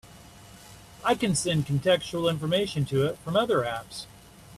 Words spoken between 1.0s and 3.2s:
I can send contextual information to it